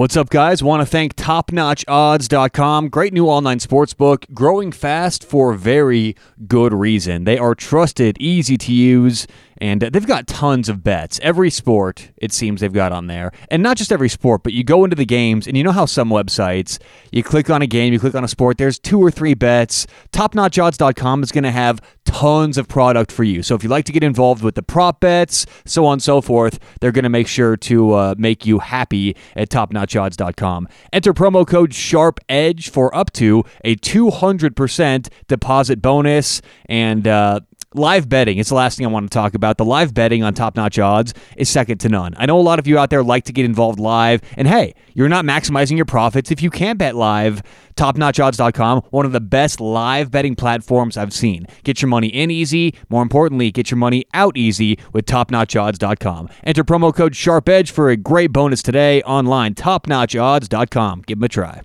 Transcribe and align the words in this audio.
What's 0.00 0.16
up, 0.16 0.30
guys? 0.30 0.62
Want 0.62 0.80
to 0.80 0.86
thank 0.86 1.14
TopNotchOdds.com. 1.16 2.88
Great 2.88 3.12
new 3.12 3.26
online 3.26 3.58
sportsbook, 3.58 4.32
growing 4.32 4.72
fast 4.72 5.22
for 5.22 5.52
very 5.52 6.16
good 6.48 6.72
reason. 6.72 7.24
They 7.24 7.36
are 7.36 7.54
trusted, 7.54 8.16
easy 8.18 8.56
to 8.56 8.72
use, 8.72 9.26
and 9.60 9.82
they've 9.82 10.06
got 10.06 10.26
tons 10.26 10.68
of 10.68 10.82
bets. 10.82 11.20
Every 11.22 11.50
sport, 11.50 12.10
it 12.16 12.32
seems 12.32 12.60
they've 12.60 12.72
got 12.72 12.92
on 12.92 13.06
there. 13.06 13.32
And 13.50 13.62
not 13.62 13.76
just 13.76 13.92
every 13.92 14.08
sport, 14.08 14.42
but 14.42 14.52
you 14.52 14.64
go 14.64 14.84
into 14.84 14.96
the 14.96 15.04
games, 15.04 15.46
and 15.46 15.56
you 15.56 15.62
know 15.62 15.72
how 15.72 15.84
some 15.84 16.08
websites, 16.10 16.78
you 17.12 17.22
click 17.22 17.50
on 17.50 17.62
a 17.62 17.66
game, 17.66 17.92
you 17.92 17.98
click 17.98 18.14
on 18.14 18.24
a 18.24 18.28
sport, 18.28 18.58
there's 18.58 18.78
two 18.78 19.00
or 19.00 19.10
three 19.10 19.34
bets. 19.34 19.86
TopNotchOdds.com 20.12 21.22
is 21.22 21.32
going 21.32 21.44
to 21.44 21.50
have 21.50 21.80
tons 22.04 22.58
of 22.58 22.68
product 22.68 23.12
for 23.12 23.24
you. 23.24 23.42
So 23.42 23.54
if 23.54 23.62
you 23.62 23.68
like 23.68 23.84
to 23.84 23.92
get 23.92 24.02
involved 24.02 24.42
with 24.42 24.54
the 24.54 24.62
prop 24.62 25.00
bets, 25.00 25.46
so 25.64 25.86
on 25.86 25.94
and 25.94 26.02
so 26.02 26.20
forth, 26.20 26.58
they're 26.80 26.92
going 26.92 27.04
to 27.04 27.10
make 27.10 27.28
sure 27.28 27.56
to 27.56 27.92
uh, 27.92 28.14
make 28.18 28.46
you 28.46 28.58
happy 28.58 29.16
at 29.36 29.50
TopNotchOdds.com. 29.50 30.68
Enter 30.92 31.14
promo 31.14 31.46
code 31.46 31.72
SHARPEDGE 31.72 32.70
for 32.70 32.94
up 32.94 33.12
to 33.12 33.44
a 33.64 33.76
200% 33.76 35.08
deposit 35.28 35.82
bonus. 35.82 36.42
And 36.66 37.06
uh, 37.06 37.40
live 37.74 38.08
betting 38.08 38.38
it's 38.38 38.48
the 38.48 38.54
last 38.54 38.76
thing 38.76 38.86
i 38.86 38.88
want 38.88 39.10
to 39.10 39.14
talk 39.14 39.34
about. 39.34 39.56
The 39.56 39.64
live 39.64 39.94
betting 39.94 40.22
on 40.22 40.34
top 40.34 40.56
notch 40.56 40.78
odds 40.78 41.14
is 41.36 41.48
second 41.48 41.78
to 41.78 41.88
none. 41.88 42.14
I 42.16 42.26
know 42.26 42.38
a 42.38 42.42
lot 42.42 42.58
of 42.58 42.66
you 42.66 42.78
out 42.78 42.90
there 42.90 43.02
like 43.02 43.24
to 43.24 43.32
get 43.32 43.44
involved 43.44 43.78
live 43.78 44.20
and 44.36 44.48
hey 44.48 44.74
you're 44.94 45.08
not 45.08 45.24
maximizing 45.24 45.76
your 45.76 45.86
profits. 45.86 46.30
If 46.30 46.42
you 46.42 46.50
can't 46.50 46.78
bet 46.78 46.96
live 46.96 47.42
topnotchodds.com 47.76 48.82
one 48.90 49.06
of 49.06 49.12
the 49.12 49.20
best 49.20 49.60
live 49.60 50.10
betting 50.10 50.34
platforms 50.34 50.96
i've 50.96 51.12
seen. 51.12 51.46
Get 51.64 51.80
your 51.80 51.88
money 51.88 52.08
in 52.08 52.30
easy. 52.30 52.74
More 52.88 53.02
importantly 53.02 53.50
get 53.50 53.70
your 53.70 53.78
money 53.78 54.04
out 54.14 54.36
easy 54.36 54.78
with 54.92 55.06
topnotchodds.com 55.06 56.28
enter 56.44 56.64
promo 56.64 56.94
code 56.94 57.12
sharpedge 57.12 57.70
for 57.70 57.90
a 57.90 57.96
great 57.96 58.32
bonus 58.32 58.62
today 58.62 59.02
online 59.02 59.54
topnotchodds.com 59.54 61.02
give 61.06 61.18
them 61.18 61.24
a 61.24 61.28
try 61.28 61.62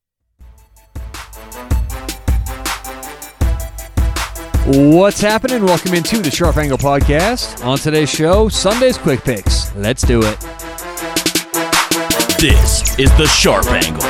What's 4.68 5.21
happening? 5.21 5.63
Welcome 5.63 5.94
into 5.94 6.18
the 6.24 6.32
Sharp 6.32 6.58
Angle 6.58 6.80
Podcast. 6.80 7.63
On 7.63 7.77
today's 7.77 8.10
show, 8.10 8.49
Sunday's 8.49 8.98
Quick 8.98 9.24
Picks. 9.24 9.71
Let's 9.76 10.02
do 10.02 10.24
it. 10.24 10.40
This 12.40 12.98
is 12.98 13.16
the 13.16 13.27
Sharp 13.27 13.68
Angle. 13.68 14.02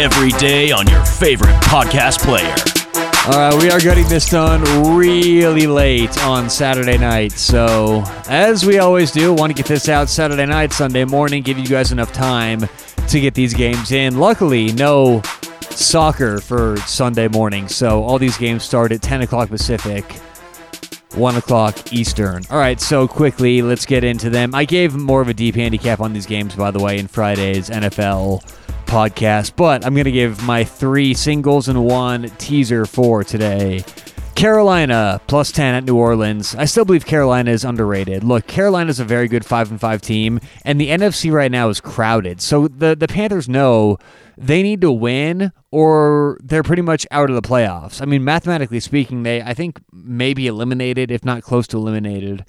Every 0.00 0.30
day 0.38 0.70
on 0.70 0.88
your 0.88 1.04
favorite 1.04 1.52
podcast 1.64 2.20
player. 2.20 2.54
All 3.26 3.50
right, 3.50 3.62
we 3.62 3.70
are 3.70 3.78
getting 3.78 4.08
this 4.08 4.30
done 4.30 4.62
really 4.96 5.66
late 5.66 6.16
on 6.24 6.48
Saturday 6.48 6.96
night. 6.96 7.32
So, 7.32 8.02
as 8.26 8.64
we 8.64 8.78
always 8.78 9.10
do, 9.10 9.34
want 9.34 9.50
to 9.50 9.54
get 9.54 9.66
this 9.66 9.90
out 9.90 10.08
Saturday 10.08 10.46
night, 10.46 10.72
Sunday 10.72 11.04
morning, 11.04 11.42
give 11.42 11.58
you 11.58 11.66
guys 11.66 11.92
enough 11.92 12.14
time 12.14 12.66
to 13.08 13.20
get 13.20 13.34
these 13.34 13.52
games 13.52 13.92
in. 13.92 14.18
Luckily, 14.18 14.72
no 14.72 15.20
soccer 15.80 16.40
for 16.40 16.76
Sunday 16.78 17.28
morning. 17.28 17.68
So 17.68 18.02
all 18.02 18.18
these 18.18 18.36
games 18.36 18.64
start 18.64 18.92
at 18.92 19.02
10 19.02 19.22
o'clock 19.22 19.48
Pacific, 19.48 20.04
1 21.14 21.36
o'clock 21.36 21.92
Eastern. 21.92 22.44
All 22.50 22.58
right, 22.58 22.80
so 22.80 23.08
quickly, 23.08 23.62
let's 23.62 23.86
get 23.86 24.04
into 24.04 24.30
them. 24.30 24.54
I 24.54 24.64
gave 24.64 24.94
more 24.94 25.20
of 25.20 25.28
a 25.28 25.34
deep 25.34 25.54
handicap 25.54 26.00
on 26.00 26.12
these 26.12 26.26
games, 26.26 26.54
by 26.54 26.70
the 26.70 26.78
way, 26.78 26.98
in 26.98 27.08
Friday's 27.08 27.70
NFL 27.70 28.42
podcast, 28.86 29.56
but 29.56 29.84
I'm 29.86 29.94
going 29.94 30.04
to 30.04 30.12
give 30.12 30.42
my 30.44 30.64
three 30.64 31.14
singles 31.14 31.68
and 31.68 31.84
one 31.84 32.30
teaser 32.38 32.86
for 32.86 33.24
today. 33.24 33.84
Carolina 34.34 35.20
plus 35.26 35.52
10 35.52 35.74
at 35.74 35.84
New 35.84 35.96
Orleans. 35.96 36.54
I 36.54 36.64
still 36.64 36.86
believe 36.86 37.04
Carolina 37.04 37.50
is 37.50 37.62
underrated. 37.62 38.24
Look, 38.24 38.46
Carolina 38.46 38.88
is 38.88 38.98
a 38.98 39.04
very 39.04 39.28
good 39.28 39.44
5 39.44 39.72
and 39.72 39.80
5 39.80 40.00
team 40.00 40.40
and 40.64 40.80
the 40.80 40.88
NFC 40.88 41.30
right 41.30 41.50
now 41.50 41.68
is 41.68 41.78
crowded. 41.80 42.40
So 42.40 42.66
the 42.66 42.96
the 42.96 43.06
Panthers 43.06 43.50
know 43.50 43.98
they 44.40 44.62
need 44.62 44.80
to 44.80 44.90
win 44.90 45.52
or 45.70 46.38
they're 46.42 46.62
pretty 46.62 46.82
much 46.82 47.06
out 47.10 47.30
of 47.30 47.36
the 47.36 47.46
playoffs. 47.46 48.00
I 48.00 48.06
mean, 48.06 48.24
mathematically 48.24 48.80
speaking, 48.80 49.22
they 49.22 49.42
I 49.42 49.54
think 49.54 49.80
maybe 49.92 50.46
eliminated 50.46 51.10
if 51.10 51.24
not 51.24 51.42
close 51.42 51.66
to 51.68 51.76
eliminated 51.76 52.44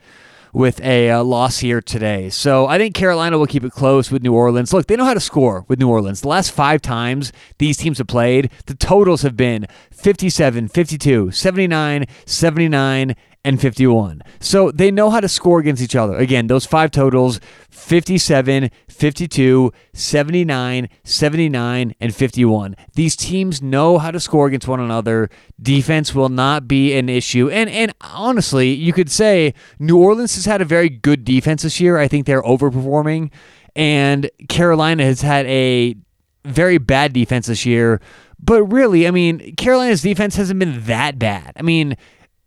with 0.53 0.81
a 0.81 1.09
uh, 1.09 1.23
loss 1.23 1.59
here 1.59 1.81
today. 1.81 2.29
So 2.29 2.67
I 2.67 2.77
think 2.77 2.95
Carolina 2.95 3.37
will 3.37 3.45
keep 3.45 3.63
it 3.63 3.71
close 3.71 4.11
with 4.11 4.21
New 4.21 4.33
Orleans. 4.33 4.73
Look, 4.73 4.87
they 4.87 4.95
know 4.95 5.05
how 5.05 5.13
to 5.13 5.19
score 5.19 5.65
with 5.67 5.79
New 5.79 5.89
Orleans. 5.89 6.21
The 6.21 6.27
last 6.27 6.51
five 6.51 6.81
times 6.81 7.31
these 7.57 7.77
teams 7.77 7.99
have 7.99 8.07
played, 8.07 8.51
the 8.65 8.75
totals 8.75 9.21
have 9.21 9.37
been 9.37 9.67
57, 9.91 10.67
52, 10.67 11.31
79, 11.31 12.05
79, 12.25 13.15
and 13.43 13.59
51. 13.59 14.21
So 14.39 14.71
they 14.71 14.91
know 14.91 15.09
how 15.09 15.19
to 15.19 15.27
score 15.27 15.59
against 15.59 15.81
each 15.81 15.95
other. 15.95 16.15
Again, 16.15 16.47
those 16.47 16.65
five 16.65 16.91
totals 16.91 17.39
57, 17.69 18.69
52, 19.01 19.73
79, 19.93 20.87
79, 21.03 21.95
and 21.99 22.15
51. 22.15 22.75
These 22.93 23.15
teams 23.15 23.59
know 23.59 23.97
how 23.97 24.11
to 24.11 24.19
score 24.19 24.45
against 24.45 24.67
one 24.67 24.79
another. 24.79 25.27
Defense 25.59 26.13
will 26.13 26.29
not 26.29 26.67
be 26.67 26.93
an 26.93 27.09
issue. 27.09 27.49
And 27.49 27.67
and 27.67 27.95
honestly, 27.99 28.69
you 28.69 28.93
could 28.93 29.09
say 29.09 29.55
New 29.79 29.97
Orleans 29.97 30.35
has 30.35 30.45
had 30.45 30.61
a 30.61 30.65
very 30.65 30.87
good 30.87 31.25
defense 31.25 31.63
this 31.63 31.79
year. 31.79 31.97
I 31.97 32.07
think 32.07 32.27
they're 32.27 32.43
overperforming. 32.43 33.31
And 33.75 34.29
Carolina 34.49 35.03
has 35.05 35.21
had 35.21 35.47
a 35.47 35.95
very 36.45 36.77
bad 36.77 37.11
defense 37.11 37.47
this 37.47 37.65
year. 37.65 37.99
But 38.39 38.61
really, 38.65 39.07
I 39.07 39.11
mean, 39.11 39.55
Carolina's 39.55 40.03
defense 40.03 40.35
hasn't 40.35 40.59
been 40.59 40.83
that 40.83 41.17
bad. 41.17 41.53
I 41.55 41.63
mean, 41.63 41.97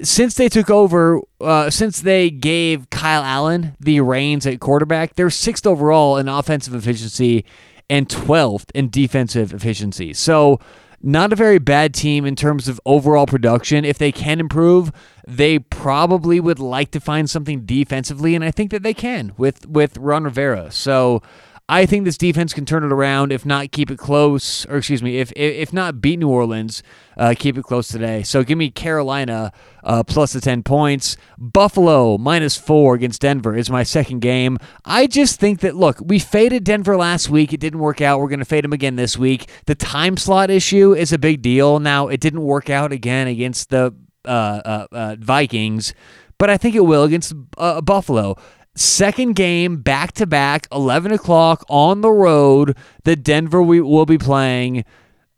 since 0.03 0.35
they 0.35 0.49
took 0.49 0.71
over, 0.71 1.21
uh, 1.41 1.71
since 1.71 2.01
they 2.01 2.31
gave 2.31 2.91
Kyle 2.91 3.23
Allen 3.23 3.77
the 3.81 4.01
reins 4.01 4.47
at 4.47 4.61
quarterback, 4.61 5.15
they're 5.15 5.31
sixth 5.31 5.67
overall 5.67 6.17
in 6.17 6.29
offensive 6.29 6.75
efficiency 6.75 7.45
and 7.89 8.09
12th 8.09 8.71
in 8.75 8.91
defensive 8.91 9.53
efficiency. 9.53 10.13
So, 10.13 10.59
not 11.07 11.35
a 11.35 11.37
very 11.37 11.59
bad 11.59 11.93
team 11.93 12.25
in 12.25 12.35
terms 12.35 12.67
of 12.67 12.81
overall 12.87 13.27
production. 13.27 13.85
If 13.85 13.99
they 13.99 14.11
can 14.11 14.41
improve, 14.41 14.91
they 15.29 15.59
probably 15.59 16.41
would 16.41 16.59
like 16.59 16.93
to 16.93 17.01
find 17.01 17.29
something 17.29 17.67
defensively, 17.67 18.35
and 18.35 18.43
I 18.43 18.51
think 18.51 18.71
that 18.71 18.83
they 18.83 18.95
can 18.95 19.33
with 19.37 19.67
with 19.67 19.99
Ron 19.99 20.25
Rivera. 20.25 20.71
So 20.71 21.21
I 21.67 21.87
think 21.87 22.05
this 22.05 22.19
defense 22.19 22.53
can 22.53 22.67
turn 22.67 22.85
it 22.85 22.93
around, 22.93 23.33
if 23.33 23.47
not 23.47 23.73
keep 23.73 23.91
it 23.91 23.99
close, 23.99 24.67
or 24.67 24.77
excuse 24.77 25.03
me, 25.03 25.17
if 25.17 25.33
if 25.35 25.73
not 25.73 26.03
beat 26.03 26.19
New 26.19 26.29
Orleans, 26.29 26.83
uh, 27.17 27.35
keep 27.39 27.57
it 27.57 27.65
close 27.65 27.89
today. 27.89 28.23
So 28.23 28.45
give 28.45 28.59
me 28.59 28.71
Carolina 28.71 29.51
uh, 29.83 30.03
plus 30.03 30.35
the 30.35 30.43
10 30.43 30.63
points. 30.63 31.17
Buffalo 31.39 32.19
minus 32.19 32.59
four 32.59 32.95
against 32.95 33.23
Denver 33.23 33.57
is 33.57 33.71
my 33.71 33.83
second 33.83 34.21
game. 34.21 34.59
I 34.85 35.07
just 35.07 35.41
think 35.41 35.61
that, 35.61 35.75
look, 35.75 35.99
we 36.05 36.19
faded 36.19 36.65
Denver 36.65 36.99
last 36.99 37.31
week. 37.31 37.55
It 37.55 37.61
didn't 37.61 37.81
work 37.81 38.03
out. 38.03 38.21
We're 38.21 38.29
going 38.29 38.41
to 38.41 38.45
fade 38.45 38.65
them 38.65 38.75
again 38.75 38.97
this 38.97 39.17
week. 39.17 39.49
The 39.65 39.75
time 39.75 40.19
slot 40.19 40.51
issue 40.51 40.93
is 40.93 41.15
a 41.15 41.19
big 41.19 41.41
deal. 41.41 41.81
Now, 41.81 42.09
it 42.09 42.21
didn't 42.21 42.43
work 42.43 42.69
out 42.69 42.93
again 42.93 43.27
against 43.27 43.71
the 43.71 43.95
uh, 44.27 44.29
uh, 44.29 44.87
uh 44.93 45.17
Vikings, 45.19 45.95
but 46.39 46.51
I 46.51 46.59
think 46.59 46.75
it 46.75 46.81
will 46.81 47.05
against 47.05 47.33
uh, 47.57 47.81
Buffalo. 47.81 48.37
Second 48.77 49.37
game 49.37 49.77
back 49.77 50.13
to 50.13 50.27
back, 50.27 50.67
11 50.73 51.13
o'clock 51.13 51.65
on 51.69 52.01
the 52.01 52.11
road. 52.11 52.77
The 53.05 53.15
Denver 53.15 53.63
we 53.63 53.81
will 53.81 54.07
be 54.07 54.19
playing 54.19 54.85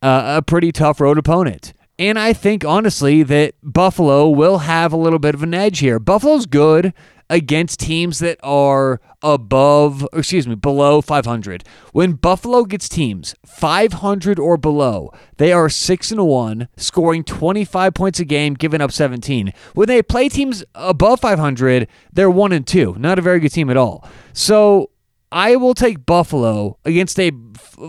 uh, 0.00 0.36
a 0.38 0.42
pretty 0.42 0.72
tough 0.72 1.00
road 1.00 1.19
opponent. 1.19 1.74
And 1.98 2.19
I 2.19 2.32
think, 2.32 2.64
honestly, 2.64 3.22
that 3.22 3.54
Buffalo 3.62 4.28
will 4.28 4.58
have 4.58 4.92
a 4.92 4.98
little 4.98 5.19
bit 5.19 5.34
of 5.34 5.42
an 5.42 5.54
edge 5.54 5.78
here. 5.78 5.98
Buffalo's 5.98 6.47
good 6.47 6.92
against 7.28 7.81
teams 7.81 8.19
that 8.20 8.38
are 8.42 9.00
above, 9.22 10.06
excuse 10.12 10.47
me, 10.47 10.54
below 10.54 11.00
500. 11.00 11.64
When 11.92 12.12
Buffalo 12.12 12.64
gets 12.64 12.88
teams 12.88 13.34
500 13.44 14.38
or 14.38 14.56
below, 14.56 15.12
they 15.36 15.53
are 15.53 15.69
6 15.69 16.10
and 16.12 16.26
1, 16.26 16.69
scoring 16.76 17.25
25 17.25 17.94
points 17.94 18.20
a 18.20 18.25
game, 18.25 18.54
giving 18.54 18.81
up 18.81 18.92
17. 18.92 19.53
When 19.75 19.88
they 19.88 20.03
play 20.03 20.28
teams 20.28 20.65
above 20.75 21.20
500, 21.20 21.88
they're 22.12 22.31
1 22.31 22.53
and 22.53 22.66
2. 22.66 22.97
Not 22.98 23.19
a 23.19 23.22
very 23.22 23.41
good 23.41 23.53
team 23.53 23.70
at 23.70 23.76
all. 23.76 24.06
So, 24.32 24.91
I 25.32 25.56
will 25.56 25.75
take 25.75 26.06
Buffalo 26.06 26.78
against 26.84 27.19
a 27.19 27.32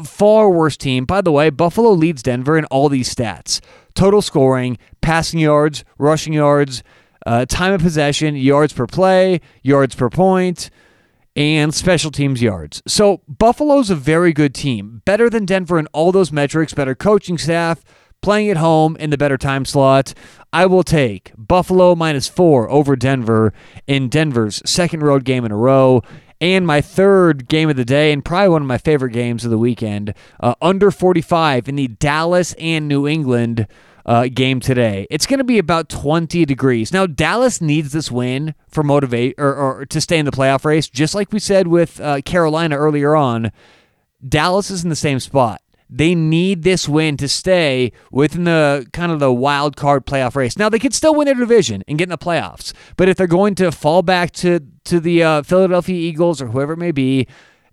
far 0.03 0.49
worse 0.49 0.75
team. 0.75 1.05
By 1.05 1.21
the 1.21 1.31
way, 1.31 1.51
Buffalo 1.51 1.91
leads 1.91 2.23
Denver 2.23 2.57
in 2.57 2.65
all 2.65 2.89
these 2.89 3.13
stats 3.13 3.61
total 3.97 4.21
scoring, 4.21 4.77
passing 5.01 5.39
yards, 5.39 5.83
rushing 5.97 6.31
yards, 6.31 6.83
uh, 7.27 7.45
time 7.45 7.73
of 7.73 7.81
possession, 7.81 8.37
yards 8.37 8.71
per 8.71 8.87
play, 8.87 9.41
yards 9.61 9.93
per 9.93 10.09
point, 10.09 10.69
and 11.35 11.73
special 11.73 12.09
teams 12.09 12.41
yards. 12.41 12.81
So 12.87 13.21
Buffalo's 13.27 13.89
a 13.89 13.95
very 13.95 14.31
good 14.31 14.55
team, 14.55 15.01
better 15.03 15.29
than 15.29 15.45
Denver 15.45 15.77
in 15.77 15.87
all 15.87 16.13
those 16.13 16.31
metrics, 16.31 16.73
better 16.73 16.95
coaching 16.95 17.37
staff, 17.37 17.83
playing 18.21 18.49
at 18.49 18.57
home 18.57 18.95
in 18.95 19.09
the 19.09 19.17
better 19.17 19.37
time 19.37 19.65
slot. 19.65 20.13
I 20.53 20.67
will 20.67 20.83
take 20.83 21.33
Buffalo 21.37 21.95
minus 21.95 22.29
four 22.29 22.69
over 22.69 22.95
Denver 22.95 23.53
in 23.87 24.07
Denver's 24.07 24.61
second 24.65 25.03
road 25.03 25.25
game 25.25 25.43
in 25.43 25.51
a 25.51 25.57
row. 25.57 26.01
And 26.39 26.65
my 26.65 26.79
third 26.79 27.49
game 27.49 27.69
of 27.69 27.75
the 27.75 27.83
day, 27.83 28.13
and 28.13 28.23
probably 28.23 28.49
one 28.49 28.61
of 28.61 28.67
my 28.67 28.77
favorite 28.77 29.11
games 29.11 29.43
of 29.43 29.51
the 29.51 29.57
weekend, 29.57 30.13
uh, 30.39 30.55
under 30.61 30.91
45 30.91 31.67
in 31.67 31.75
the 31.75 31.87
Dallas 31.87 32.53
and 32.53 32.87
New 32.87 33.05
England 33.05 33.67
uh, 34.07 34.27
game 34.33 34.59
today. 34.59 35.05
It's 35.09 35.25
going 35.25 35.39
to 35.39 35.43
be 35.43 35.59
about 35.59 35.89
20 35.89 36.45
degrees. 36.45 36.93
Now, 36.93 37.05
Dallas 37.05 37.61
needs 37.61 37.91
this 37.91 38.09
win 38.09 38.55
for 38.69 38.81
motivate 38.81 39.35
or, 39.37 39.53
or 39.53 39.85
to 39.85 40.01
stay 40.01 40.17
in 40.17 40.25
the 40.25 40.31
playoff 40.31 40.63
race, 40.63 40.89
just 40.89 41.13
like 41.13 41.31
we 41.31 41.39
said 41.39 41.67
with 41.67 41.99
uh, 41.99 42.21
Carolina 42.21 42.77
earlier 42.77 43.15
on. 43.15 43.51
Dallas 44.27 44.71
is 44.71 44.83
in 44.83 44.89
the 44.89 44.95
same 44.95 45.19
spot. 45.19 45.61
They 45.89 46.15
need 46.15 46.63
this 46.63 46.89
win 46.89 47.15
to 47.17 47.27
stay 47.27 47.93
within 48.11 48.43
the 48.43 48.87
kind 48.91 49.11
of 49.11 49.19
the 49.19 49.31
wild 49.31 49.77
card 49.77 50.05
playoff 50.05 50.35
race. 50.35 50.57
Now 50.57 50.67
they 50.67 50.79
could 50.79 50.93
still 50.93 51.15
win 51.15 51.25
their 51.25 51.35
division 51.35 51.83
and 51.87 51.97
get 51.97 52.05
in 52.05 52.09
the 52.09 52.17
playoffs, 52.17 52.73
but 52.97 53.07
if 53.07 53.15
they're 53.15 53.27
going 53.27 53.55
to 53.55 53.71
fall 53.71 54.01
back 54.01 54.31
to 54.31 54.59
to 54.85 54.99
the 54.99 55.23
uh, 55.23 55.43
Philadelphia 55.43 55.95
Eagles 55.95 56.41
or 56.41 56.47
whoever 56.47 56.73
it 56.73 56.77
may 56.77 56.91
be, 56.91 57.25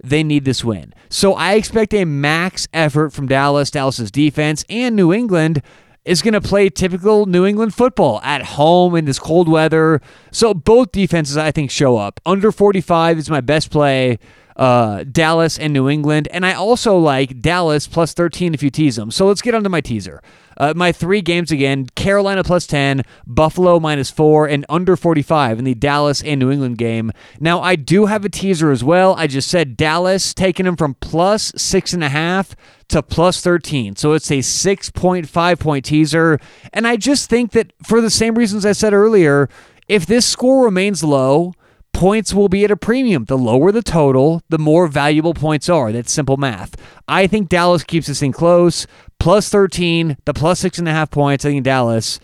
they 0.03 0.23
need 0.23 0.45
this 0.45 0.63
win. 0.63 0.95
So 1.09 1.35
I 1.35 1.55
expect 1.55 1.93
a 1.93 2.05
max 2.05 2.69
effort 2.73 3.11
from 3.11 3.27
Dallas, 3.27 3.71
Dallas's 3.71 4.13
defense, 4.13 4.65
and 4.69 4.95
New 4.95 5.13
England 5.13 5.61
is 6.05 6.23
going 6.23 6.35
to 6.35 6.41
play 6.41 6.69
typical 6.69 7.27
New 7.27 7.47
England 7.47 7.75
football 7.75 8.21
at 8.23 8.43
home 8.43 8.95
in 8.95 9.05
this 9.05 9.19
cold 9.19 9.49
weather. 9.49 10.01
So 10.31 10.53
both 10.53 10.93
defenses, 10.93 11.37
I 11.37 11.51
think, 11.51 11.71
show 11.71 11.97
up. 11.97 12.21
Under 12.27 12.53
45 12.53 13.19
is 13.19 13.31
my 13.31 13.41
best 13.41 13.71
play 13.71 14.19
uh, 14.57 15.05
Dallas 15.05 15.59
and 15.59 15.73
New 15.73 15.89
England. 15.89 16.29
And 16.31 16.47
I 16.47 16.53
also 16.53 16.97
like 16.97 17.41
Dallas 17.41 17.87
plus 17.87 18.13
13 18.15 18.55
if 18.55 18.63
you 18.63 18.71
tease 18.71 18.97
them. 18.97 19.11
So 19.11 19.27
let's 19.27 19.43
get 19.43 19.55
onto 19.55 19.69
my 19.69 19.81
teaser. 19.81 20.23
Uh, 20.57 20.73
my 20.77 20.93
three 20.93 21.21
games 21.21 21.51
again 21.51 21.87
Carolina 21.97 22.45
plus 22.45 22.67
10, 22.67 23.03
Buffalo 23.27 23.81
minus 23.81 24.11
4, 24.11 24.47
and 24.47 24.65
under 24.69 24.97
45 24.97 25.59
in 25.59 25.65
the 25.65 25.75
Dallas 25.75 26.23
and 26.23 26.39
New 26.39 26.51
England 26.51 26.79
game. 26.79 27.11
Now, 27.41 27.61
I 27.61 27.75
do 27.75 28.07
have 28.07 28.25
a 28.25 28.29
teaser 28.29 28.71
as 28.71 28.85
well. 28.85 29.15
I 29.15 29.27
just 29.27 29.49
said 29.49 29.77
Dallas 29.77 30.33
taking 30.33 30.67
them 30.67 30.77
from 30.77 30.95
plus 30.95 31.51
6.5 31.53 32.55
to 32.89 33.03
plus 33.03 33.41
13. 33.41 33.97
So 33.97 34.13
it's 34.13 34.31
a 34.31 34.39
6.5 34.39 35.59
point 35.59 35.85
teaser. 35.85 36.39
And 36.73 36.87
I 36.87 36.97
just 36.97 37.29
think 37.31 37.53
that 37.53 37.73
for 37.83 38.01
the 38.01 38.11
same 38.11 38.35
reasons 38.35 38.67
I 38.67 38.73
said 38.73 38.93
earlier, 38.93 39.49
if 39.89 40.07
this 40.07 40.27
score 40.27 40.65
remains 40.65 41.05
low, 41.05 41.53
points 41.93 42.35
will 42.35 42.49
be 42.49 42.65
at 42.65 42.71
a 42.71 42.77
premium. 42.77 43.25
The 43.25 43.39
lower 43.39 43.73
the 43.73 43.83
total, 43.83 44.43
the 44.49 44.59
more 44.59 44.87
valuable 44.89 45.35
points 45.35 45.69
are. 45.69 45.93
That's 45.93 46.13
simple 46.13 46.37
math. 46.37 46.77
I 47.09 47.27
think 47.27 47.49
Dallas 47.49 47.85
keeps 47.85 48.09
this 48.09 48.21
thing 48.21 48.33
close. 48.33 48.87
Plus 49.19 49.49
13, 49.49 50.19
the 50.27 50.35
plus 50.35 50.61
six 50.61 50.79
and 50.79 50.89
a 50.89 50.93
half 50.93 51.11
points. 51.11 51.45
I 51.45 51.51
think 51.51 51.65
Dallas, 51.65 52.21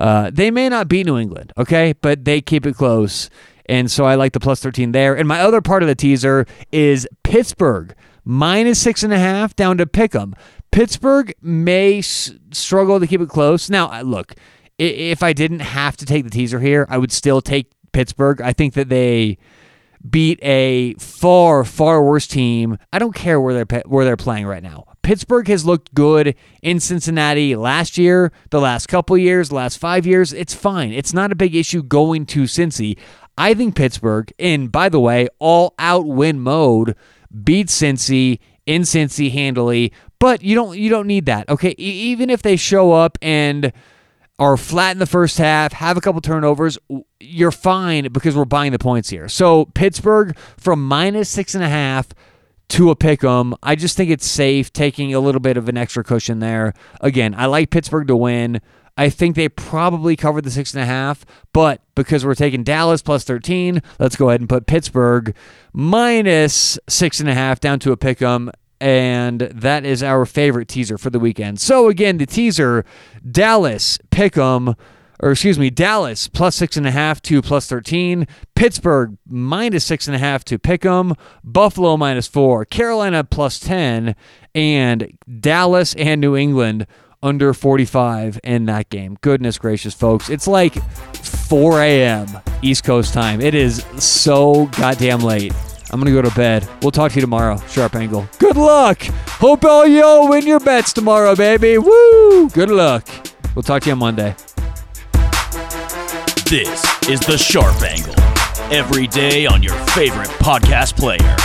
uh, 0.00 0.30
they 0.32 0.50
may 0.50 0.68
not 0.68 0.88
beat 0.88 1.06
New 1.06 1.16
England, 1.16 1.52
okay, 1.56 1.94
but 2.02 2.24
they 2.24 2.42
keep 2.42 2.66
it 2.66 2.76
close. 2.76 3.30
And 3.66 3.90
so 3.90 4.04
I 4.04 4.16
like 4.16 4.32
the 4.32 4.40
plus 4.40 4.60
13 4.60 4.92
there. 4.92 5.16
And 5.16 5.26
my 5.26 5.40
other 5.40 5.62
part 5.62 5.82
of 5.82 5.88
the 5.88 5.94
teaser 5.94 6.46
is 6.72 7.08
Pittsburgh 7.22 7.94
minus 8.24 8.78
six 8.80 9.02
and 9.02 9.12
a 9.12 9.18
half 9.18 9.54
down 9.56 9.78
to 9.78 9.86
pick 9.86 10.14
'em. 10.14 10.34
Pittsburgh 10.70 11.32
may 11.42 11.98
s- 11.98 12.32
struggle 12.52 12.98
to 13.00 13.06
keep 13.06 13.20
it 13.20 13.28
close. 13.28 13.68
Now, 13.68 14.00
look, 14.02 14.34
if 14.78 15.22
I 15.22 15.32
didn't 15.32 15.60
have 15.60 15.96
to 15.98 16.06
take 16.06 16.24
the 16.24 16.30
teaser 16.30 16.60
here, 16.60 16.86
I 16.88 16.98
would 16.98 17.12
still 17.12 17.40
take 17.40 17.70
Pittsburgh. 17.92 18.40
I 18.40 18.52
think 18.52 18.74
that 18.74 18.88
they 18.88 19.36
beat 20.08 20.38
a 20.42 20.94
far 20.94 21.62
far 21.62 22.02
worse 22.02 22.26
team. 22.26 22.76
I 22.92 22.98
don't 22.98 23.14
care 23.14 23.40
where 23.40 23.64
they're 23.64 23.82
where 23.86 24.04
they're 24.04 24.16
playing 24.16 24.46
right 24.46 24.62
now. 24.62 24.84
Pittsburgh 25.02 25.46
has 25.48 25.64
looked 25.64 25.94
good 25.94 26.34
in 26.62 26.80
Cincinnati 26.80 27.54
last 27.56 27.98
year, 27.98 28.32
the 28.50 28.60
last 28.60 28.86
couple 28.86 29.18
years, 29.18 29.48
the 29.48 29.56
last 29.56 29.78
5 29.78 30.06
years. 30.06 30.32
It's 30.32 30.54
fine. 30.54 30.92
It's 30.92 31.12
not 31.12 31.32
a 31.32 31.36
big 31.36 31.54
issue 31.56 31.82
going 31.82 32.24
to 32.26 32.44
Cincy. 32.44 32.96
I 33.36 33.52
think 33.54 33.74
Pittsburgh, 33.74 34.32
in 34.38 34.68
by 34.68 34.88
the 34.88 35.00
way, 35.00 35.28
all 35.38 35.74
out 35.78 36.06
win 36.06 36.40
mode, 36.40 36.94
beats 37.44 37.80
Cincy 37.80 38.38
in 38.66 38.82
Cincy 38.82 39.30
handily, 39.30 39.92
but 40.18 40.42
you 40.42 40.54
don't 40.54 40.78
you 40.78 40.88
don't 40.88 41.06
need 41.06 41.26
that. 41.26 41.48
Okay, 41.48 41.74
even 41.78 42.30
if 42.30 42.42
they 42.42 42.56
show 42.56 42.92
up 42.92 43.18
and 43.20 43.72
are 44.38 44.56
flat 44.56 44.92
in 44.92 44.98
the 44.98 45.06
first 45.06 45.38
half, 45.38 45.72
have 45.72 45.96
a 45.96 46.00
couple 46.00 46.20
turnovers, 46.20 46.78
you're 47.20 47.50
fine 47.52 48.10
because 48.12 48.34
we're 48.34 48.44
buying 48.44 48.72
the 48.72 48.78
points 48.78 49.10
here. 49.10 49.28
So 49.28 49.66
Pittsburgh 49.66 50.36
from 50.56 50.86
minus 50.86 51.28
six 51.28 51.54
and 51.54 51.62
a 51.62 51.68
half 51.68 52.08
to 52.70 52.90
a 52.90 52.96
pick 52.96 53.22
'em. 53.22 53.54
I 53.62 53.74
just 53.74 53.96
think 53.96 54.10
it's 54.10 54.26
safe 54.26 54.72
taking 54.72 55.14
a 55.14 55.20
little 55.20 55.40
bit 55.40 55.56
of 55.56 55.68
an 55.68 55.76
extra 55.76 56.02
cushion 56.02 56.38
there. 56.38 56.72
Again, 57.00 57.34
I 57.36 57.46
like 57.46 57.70
Pittsburgh 57.70 58.08
to 58.08 58.16
win. 58.16 58.60
I 58.96 59.08
think 59.08 59.36
they 59.36 59.48
probably 59.48 60.16
covered 60.16 60.44
the 60.44 60.50
six 60.50 60.74
and 60.74 60.82
a 60.82 60.86
half, 60.86 61.24
but 61.52 61.80
because 61.94 62.26
we're 62.26 62.34
taking 62.34 62.62
Dallas 62.62 63.02
plus 63.02 63.24
13, 63.24 63.82
let's 63.98 64.16
go 64.16 64.28
ahead 64.28 64.40
and 64.40 64.48
put 64.48 64.66
Pittsburgh 64.66 65.34
minus 65.72 66.78
six 66.88 67.18
and 67.20 67.28
a 67.28 67.34
half 67.34 67.58
down 67.58 67.78
to 67.80 67.92
a 67.92 67.96
pick 67.96 68.20
'em 68.20 68.50
and 68.82 69.42
that 69.42 69.84
is 69.84 70.02
our 70.02 70.26
favorite 70.26 70.66
teaser 70.66 70.98
for 70.98 71.08
the 71.08 71.20
weekend. 71.20 71.60
So 71.60 71.88
again, 71.88 72.18
the 72.18 72.26
teaser: 72.26 72.84
Dallas 73.30 73.96
Pick'em, 74.10 74.76
or 75.20 75.30
excuse 75.30 75.56
me, 75.56 75.70
Dallas 75.70 76.26
plus 76.26 76.56
six 76.56 76.76
and 76.76 76.84
a 76.84 76.90
half 76.90 77.22
to 77.22 77.40
plus 77.40 77.68
thirteen, 77.68 78.26
Pittsburgh 78.56 79.16
minus 79.24 79.84
six 79.84 80.08
and 80.08 80.16
a 80.16 80.18
half 80.18 80.44
to 80.46 80.58
Pick'em, 80.58 81.16
Buffalo 81.44 81.96
minus 81.96 82.26
four, 82.26 82.64
Carolina 82.64 83.22
plus 83.22 83.60
ten, 83.60 84.16
and 84.52 85.16
Dallas 85.40 85.94
and 85.94 86.20
New 86.20 86.34
England 86.34 86.88
under 87.22 87.54
45 87.54 88.40
in 88.44 88.66
that 88.66 88.88
game. 88.90 89.16
Goodness 89.20 89.58
gracious, 89.58 89.94
folks. 89.94 90.28
It's 90.28 90.46
like 90.46 90.74
4 91.14 91.80
a.m. 91.80 92.26
East 92.62 92.84
Coast 92.84 93.14
time. 93.14 93.40
It 93.40 93.54
is 93.54 93.84
so 93.98 94.66
goddamn 94.78 95.20
late. 95.20 95.52
I'm 95.90 96.00
going 96.00 96.14
to 96.14 96.22
go 96.22 96.26
to 96.26 96.34
bed. 96.34 96.66
We'll 96.80 96.90
talk 96.90 97.12
to 97.12 97.16
you 97.16 97.20
tomorrow. 97.20 97.58
Sharp 97.68 97.94
Angle. 97.94 98.26
Good 98.38 98.56
luck. 98.56 99.02
Hope 99.28 99.64
all 99.64 99.86
y'all 99.86 100.28
win 100.28 100.46
your 100.46 100.60
bets 100.60 100.92
tomorrow, 100.92 101.36
baby. 101.36 101.76
Woo! 101.76 102.48
Good 102.48 102.70
luck. 102.70 103.06
We'll 103.54 103.62
talk 103.62 103.82
to 103.82 103.90
you 103.90 103.92
on 103.92 103.98
Monday. 103.98 104.34
This 106.46 106.84
is 107.08 107.20
The 107.20 107.36
Sharp 107.38 107.80
Angle. 107.82 108.14
Every 108.74 109.06
day 109.06 109.44
on 109.44 109.62
your 109.62 109.74
favorite 109.88 110.28
podcast 110.40 110.96
player. 110.96 111.36